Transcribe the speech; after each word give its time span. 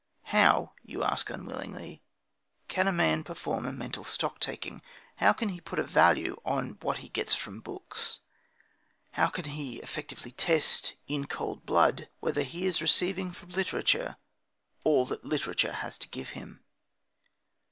How 0.33 0.73
(you 0.83 1.03
ask, 1.03 1.29
unwillingly) 1.29 2.01
can 2.67 2.87
a 2.87 2.91
man 2.91 3.23
perform 3.23 3.67
a 3.67 3.71
mental 3.71 4.03
stocktaking? 4.03 4.81
How 5.17 5.31
can 5.31 5.49
he 5.49 5.61
put 5.61 5.77
a 5.77 5.83
value 5.83 6.41
on 6.43 6.79
what 6.81 6.97
he 7.05 7.09
gets 7.09 7.35
from 7.35 7.59
books? 7.61 8.19
How 9.11 9.27
can 9.27 9.45
he 9.45 9.75
effectively 9.77 10.31
test, 10.31 10.95
in 11.05 11.27
cold 11.27 11.67
blood, 11.67 12.07
whether 12.19 12.41
he 12.41 12.65
is 12.65 12.81
receiving 12.81 13.31
from 13.31 13.49
literature 13.49 14.15
all 14.83 15.05
that 15.05 15.23
literature 15.23 15.71
has 15.73 15.99
to 15.99 16.09
give 16.09 16.29
him? 16.29 16.63